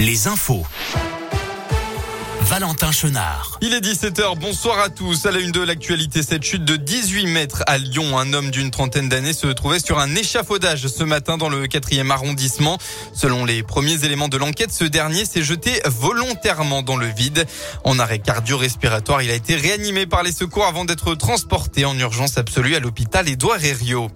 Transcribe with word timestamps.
les 0.00 0.28
infos. 0.28 0.64
Valentin 2.42 2.90
Chenard. 2.90 3.58
Il 3.60 3.74
est 3.74 3.80
17h, 3.80 4.38
bonsoir 4.38 4.78
à 4.80 4.88
tous. 4.88 5.26
À 5.26 5.30
la 5.30 5.38
une 5.40 5.52
de 5.52 5.60
l'actualité, 5.60 6.22
cette 6.22 6.42
chute 6.42 6.64
de 6.64 6.76
18 6.76 7.26
mètres 7.26 7.62
à 7.66 7.76
Lyon. 7.76 8.18
Un 8.18 8.32
homme 8.32 8.50
d'une 8.50 8.70
trentaine 8.70 9.10
d'années 9.10 9.34
se 9.34 9.46
trouvait 9.48 9.78
sur 9.78 9.98
un 9.98 10.14
échafaudage 10.16 10.86
ce 10.86 11.04
matin 11.04 11.36
dans 11.36 11.50
le 11.50 11.66
4e 11.66 12.10
arrondissement. 12.10 12.78
Selon 13.12 13.44
les 13.44 13.62
premiers 13.62 14.04
éléments 14.04 14.28
de 14.28 14.38
l'enquête, 14.38 14.72
ce 14.72 14.84
dernier 14.84 15.26
s'est 15.26 15.42
jeté 15.42 15.80
volontairement 15.84 16.82
dans 16.82 16.96
le 16.96 17.06
vide. 17.06 17.46
En 17.84 17.98
arrêt 17.98 18.20
cardio-respiratoire, 18.20 19.22
il 19.22 19.30
a 19.30 19.34
été 19.34 19.54
réanimé 19.54 20.06
par 20.06 20.22
les 20.22 20.32
secours 20.32 20.64
avant 20.64 20.86
d'être 20.86 21.14
transporté 21.14 21.84
en 21.84 21.96
urgence 21.98 22.38
absolue 22.38 22.74
à 22.74 22.80
l'hôpital 22.80 23.28
Édouard 23.28 23.62
Herriot. 23.62 24.10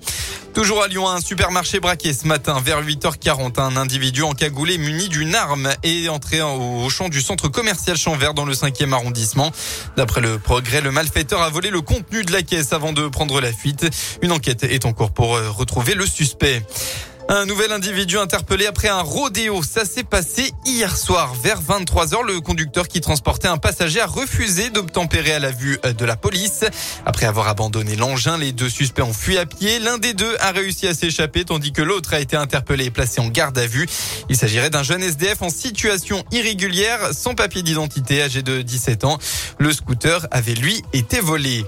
Toujours 0.54 0.84
à 0.84 0.86
Lyon, 0.86 1.08
un 1.08 1.20
supermarché 1.20 1.80
braqué 1.80 2.12
ce 2.12 2.28
matin 2.28 2.60
vers 2.64 2.80
8h40. 2.80 3.60
Un 3.60 3.76
individu 3.76 4.22
encagoulé 4.22 4.78
muni 4.78 5.08
d'une 5.08 5.34
arme 5.34 5.68
est 5.82 6.08
entré 6.08 6.42
au 6.42 6.88
champ 6.90 7.08
du 7.08 7.20
centre 7.20 7.48
commercial 7.48 7.96
Champvert 7.96 8.34
dans 8.34 8.44
le 8.44 8.54
5e 8.54 8.92
arrondissement. 8.92 9.50
D'après 9.96 10.20
le 10.20 10.38
progrès, 10.38 10.80
le 10.80 10.92
malfaiteur 10.92 11.42
a 11.42 11.50
volé 11.50 11.70
le 11.70 11.80
contenu 11.80 12.22
de 12.22 12.30
la 12.30 12.42
caisse 12.42 12.72
avant 12.72 12.92
de 12.92 13.08
prendre 13.08 13.40
la 13.40 13.52
fuite. 13.52 13.84
Une 14.22 14.30
enquête 14.30 14.62
est 14.62 14.86
en 14.86 14.92
cours 14.92 15.10
pour 15.10 15.34
euh, 15.34 15.50
retrouver 15.50 15.94
le 15.94 16.06
suspect. 16.06 16.62
Un 17.28 17.46
nouvel 17.46 17.72
individu 17.72 18.18
interpellé 18.18 18.66
après 18.66 18.88
un 18.88 19.00
rodéo. 19.00 19.62
Ça 19.62 19.86
s'est 19.86 20.04
passé 20.04 20.52
hier 20.66 20.94
soir 20.94 21.34
vers 21.42 21.60
23h. 21.62 22.22
Le 22.26 22.40
conducteur 22.40 22.86
qui 22.86 23.00
transportait 23.00 23.48
un 23.48 23.56
passager 23.56 24.00
a 24.00 24.06
refusé 24.06 24.68
d'obtempérer 24.68 25.32
à 25.32 25.38
la 25.38 25.50
vue 25.50 25.78
de 25.82 26.04
la 26.04 26.16
police. 26.16 26.64
Après 27.06 27.24
avoir 27.24 27.48
abandonné 27.48 27.96
l'engin, 27.96 28.36
les 28.36 28.52
deux 28.52 28.68
suspects 28.68 29.02
ont 29.02 29.14
fui 29.14 29.38
à 29.38 29.46
pied. 29.46 29.78
L'un 29.78 29.96
des 29.96 30.12
deux 30.12 30.36
a 30.40 30.52
réussi 30.52 30.86
à 30.86 30.92
s'échapper 30.92 31.44
tandis 31.44 31.72
que 31.72 31.82
l'autre 31.82 32.12
a 32.12 32.20
été 32.20 32.36
interpellé 32.36 32.84
et 32.86 32.90
placé 32.90 33.22
en 33.22 33.28
garde 33.28 33.56
à 33.56 33.66
vue. 33.66 33.88
Il 34.28 34.36
s'agirait 34.36 34.70
d'un 34.70 34.82
jeune 34.82 35.02
SDF 35.02 35.40
en 35.40 35.50
situation 35.50 36.24
irrégulière, 36.30 37.14
sans 37.14 37.34
papier 37.34 37.62
d'identité, 37.62 38.22
âgé 38.22 38.42
de 38.42 38.60
17 38.60 39.04
ans. 39.04 39.18
Le 39.58 39.72
scooter 39.72 40.26
avait 40.30 40.54
lui 40.54 40.82
été 40.92 41.20
volé. 41.20 41.64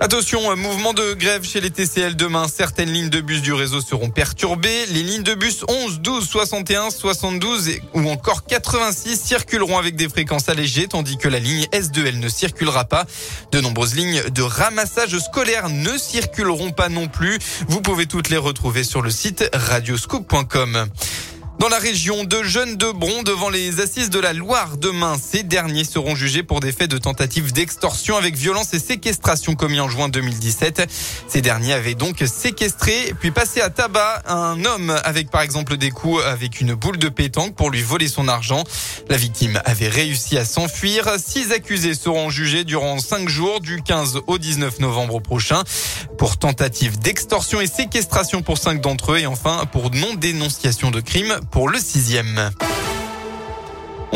Attention, 0.00 0.54
mouvement 0.56 0.92
de 0.92 1.14
grève 1.14 1.44
chez 1.44 1.60
les 1.60 1.70
TCL 1.70 2.16
demain. 2.16 2.46
Certaines 2.48 2.90
lignes 2.92 3.08
de 3.08 3.20
bus 3.20 3.40
du 3.42 3.52
réseau 3.52 3.80
seront 3.80 4.10
perturbées. 4.10 4.86
Les 4.90 5.02
lignes 5.02 5.22
de 5.22 5.34
bus 5.34 5.64
11, 5.68 6.00
12, 6.00 6.28
61, 6.28 6.90
72 6.90 7.70
ou 7.94 8.10
encore 8.10 8.44
86 8.44 9.18
circuleront 9.18 9.78
avec 9.78 9.94
des 9.94 10.08
fréquences 10.08 10.48
allégées, 10.48 10.88
tandis 10.88 11.16
que 11.16 11.28
la 11.28 11.38
ligne 11.38 11.66
S2L 11.72 12.18
ne 12.18 12.28
circulera 12.28 12.84
pas. 12.84 13.06
De 13.52 13.60
nombreuses 13.60 13.94
lignes 13.94 14.22
de 14.30 14.42
ramassage 14.42 15.16
scolaire 15.18 15.70
ne 15.70 15.96
circuleront 15.96 16.72
pas 16.72 16.88
non 16.88 17.06
plus. 17.06 17.38
Vous 17.68 17.80
pouvez 17.80 18.06
toutes 18.06 18.30
les 18.30 18.36
retrouver 18.36 18.82
sur 18.82 19.00
le 19.00 19.10
site 19.10 19.48
radioscoop.com. 19.52 20.88
Dans 21.60 21.68
la 21.68 21.78
région, 21.78 22.24
de 22.24 22.42
jeunes 22.42 22.76
de 22.76 22.90
Bron 22.90 23.22
devant 23.22 23.48
les 23.48 23.80
assises 23.80 24.10
de 24.10 24.18
la 24.18 24.32
Loire 24.32 24.76
demain. 24.76 25.16
Ces 25.18 25.44
derniers 25.44 25.84
seront 25.84 26.14
jugés 26.14 26.42
pour 26.42 26.60
des 26.60 26.72
faits 26.72 26.90
de 26.90 26.98
tentative 26.98 27.52
d'extorsion 27.52 28.16
avec 28.16 28.34
violence 28.34 28.74
et 28.74 28.78
séquestration 28.78 29.54
commis 29.54 29.80
en 29.80 29.88
juin 29.88 30.08
2017. 30.08 30.86
Ces 31.28 31.40
derniers 31.40 31.72
avaient 31.72 31.94
donc 31.94 32.22
séquestré 32.26 33.14
puis 33.20 33.30
passé 33.30 33.60
à 33.60 33.70
tabac 33.70 34.22
un 34.26 34.62
homme 34.64 34.94
avec 35.04 35.30
par 35.30 35.42
exemple 35.42 35.76
des 35.76 35.90
coups 35.90 36.22
avec 36.24 36.60
une 36.60 36.74
boule 36.74 36.98
de 36.98 37.08
pétanque 37.08 37.54
pour 37.54 37.70
lui 37.70 37.82
voler 37.82 38.08
son 38.08 38.28
argent. 38.28 38.64
La 39.08 39.16
victime 39.16 39.60
avait 39.64 39.88
réussi 39.88 40.36
à 40.36 40.44
s'enfuir. 40.44 41.08
Six 41.24 41.52
accusés 41.52 41.94
seront 41.94 42.30
jugés 42.30 42.64
durant 42.64 42.98
cinq 42.98 43.28
jours 43.28 43.60
du 43.60 43.80
15 43.80 44.20
au 44.26 44.38
19 44.38 44.80
novembre 44.80 45.20
prochain 45.20 45.62
pour 46.18 46.36
tentative 46.36 46.98
d'extorsion 46.98 47.60
et 47.60 47.66
séquestration 47.66 48.42
pour 48.42 48.58
cinq 48.58 48.80
d'entre 48.80 49.12
eux 49.12 49.18
et 49.18 49.26
enfin 49.26 49.64
pour 49.72 49.90
non-dénonciation 49.90 50.90
de 50.90 51.00
crime 51.00 51.38
pour 51.50 51.68
le 51.68 51.78
sixième. 51.78 52.50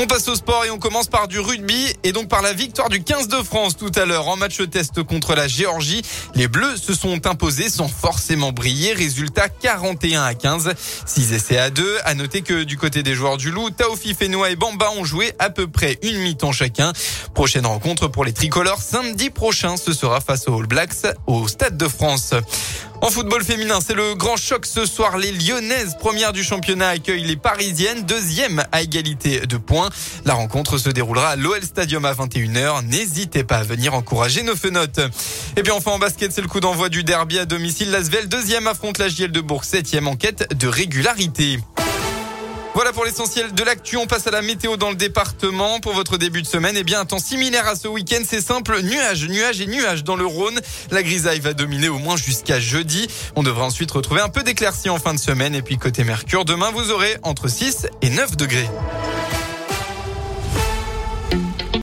On 0.01 0.07
passe 0.07 0.29
au 0.29 0.37
sport 0.37 0.65
et 0.65 0.71
on 0.71 0.79
commence 0.79 1.09
par 1.09 1.27
du 1.27 1.41
rugby 1.41 1.93
et 2.05 2.13
donc 2.13 2.29
par 2.29 2.41
la 2.41 2.53
victoire 2.53 2.89
du 2.89 3.03
15 3.03 3.27
de 3.27 3.43
France 3.43 3.77
tout 3.77 3.91
à 3.97 4.05
l'heure 4.05 4.29
en 4.29 4.37
match 4.37 4.61
test 4.71 5.03
contre 5.03 5.35
la 5.35 5.49
Géorgie. 5.49 6.03
Les 6.37 6.47
Bleus 6.47 6.77
se 6.77 6.95
sont 6.95 7.27
imposés 7.27 7.69
sans 7.69 7.89
forcément 7.89 8.53
briller. 8.53 8.93
Résultat 8.93 9.49
41 9.49 10.23
à 10.23 10.35
15. 10.35 10.73
6 11.05 11.33
essais 11.33 11.59
à 11.59 11.71
2. 11.71 11.99
À 12.05 12.15
noter 12.15 12.43
que 12.43 12.63
du 12.63 12.77
côté 12.77 13.03
des 13.03 13.15
joueurs 13.15 13.39
du 13.39 13.51
Loup, 13.51 13.71
Taofi 13.71 14.15
Fenoa 14.15 14.51
et 14.51 14.57
Bamba 14.57 14.89
ont 14.97 15.05
joué 15.05 15.33
à 15.41 15.51
peu 15.51 15.67
près 15.67 15.99
une 16.03 16.19
mi-temps 16.19 16.53
chacun. 16.53 16.93
Prochaine 17.35 17.67
rencontre 17.67 18.07
pour 18.07 18.25
les 18.25 18.33
tricolores 18.33 18.81
samedi 18.81 19.31
prochain. 19.31 19.77
Ce 19.77 19.93
sera 19.93 20.21
face 20.21 20.47
aux 20.47 20.61
All 20.61 20.69
Blacks 20.69 21.09
au 21.27 21.49
Stade 21.49 21.77
de 21.77 21.89
France. 21.89 22.35
En 23.01 23.11
football 23.11 23.45
féminin, 23.45 23.79
c'est 23.81 23.95
le 23.95 24.15
grand 24.15 24.37
choc 24.37 24.67
ce 24.67 24.85
soir. 24.85 25.19
Les 25.19 25.31
Lyonnaises, 25.31 25.97
première 26.01 26.33
du 26.33 26.43
championnat, 26.43 26.89
accueillent 26.89 27.25
les 27.25 27.37
Parisiennes, 27.37 28.03
deuxième 28.03 28.65
à 28.73 28.83
égalité 28.83 29.41
de 29.41 29.57
points. 29.57 29.89
La 30.25 30.35
rencontre 30.35 30.79
se 30.79 30.91
déroulera 30.91 31.31
à 31.31 31.37
l'OL 31.37 31.63
Stadium 31.63 32.05
à 32.05 32.13
21h. 32.13 32.85
N'hésitez 32.87 33.45
pas 33.45 33.59
à 33.59 33.63
venir 33.63 33.95
encourager 33.95 34.43
nos 34.43 34.57
fenotes. 34.57 35.01
Et 35.57 35.63
puis 35.63 35.73
enfin 35.73 35.93
en 35.93 35.99
basket, 35.99 36.33
c'est 36.33 36.43
le 36.43 36.49
coup 36.49 36.61
d'envoi 36.61 36.89
du 36.89 37.05
derby 37.05 37.39
à 37.39 37.45
domicile. 37.45 37.93
Lasvel, 37.93 38.29
deuxième 38.29 38.67
affronte 38.67 38.99
la 38.99 39.09
JL 39.09 39.31
de 39.31 39.41
Bourg, 39.41 39.65
septième 39.65 40.09
enquête 40.09 40.53
de 40.59 40.67
régularité. 40.67 41.61
Voilà 42.75 42.93
pour 42.93 43.05
l'essentiel 43.05 43.53
de 43.53 43.65
l'actu. 43.65 43.97
On 43.97 44.07
passe 44.07 44.27
à 44.27 44.31
la 44.31 44.43
météo 44.43 44.77
dans 44.77 44.91
le 44.91 44.97
département. 44.97 45.81
Pour 45.81 45.95
votre 45.95 46.17
début 46.17 46.43
de 46.43 46.47
semaine, 46.47 46.77
eh 46.77 46.85
bien, 46.85 47.01
un 47.01 47.05
temps 47.05 47.19
similaire 47.19 47.67
à 47.67 47.75
ce 47.75 47.89
week-end. 47.89 48.23
C'est 48.27 48.41
simple. 48.41 48.81
Nuages, 48.83 49.27
nuages 49.29 49.61
et 49.61 49.67
nuages 49.67 50.05
dans 50.05 50.17
le 50.17 50.27
Rhône. 50.27 50.61
La 50.91 51.03
grisaille 51.03 51.41
va 51.41 51.55
dominer 51.55 51.89
au 51.89 51.99
moins 51.99 52.17
jusqu'à 52.17 52.61
jeudi. 52.61 53.09
On 53.37 53.43
devra 53.43 53.65
ensuite 53.65 53.91
retrouver 53.91 54.21
un 54.21 54.29
peu 54.29 54.43
d'éclaircie 54.43 54.91
en 54.91 54.99
fin 54.99 55.15
de 55.15 55.19
semaine. 55.19 55.55
Et 55.55 55.63
puis, 55.63 55.79
côté 55.79 56.05
Mercure, 56.05 56.45
demain, 56.45 56.71
vous 56.71 56.91
aurez 56.91 57.17
entre 57.23 57.49
6 57.49 57.89
et 58.03 58.11
9 58.11 58.37
degrés. 58.37 58.69